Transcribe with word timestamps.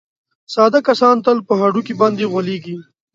ساده 0.53 0.79
کسان 0.87 1.15
تل 1.25 1.37
په 1.47 1.53
هډوکي 1.61 1.93
باندې 2.01 2.23
غولېږي. 2.31 2.77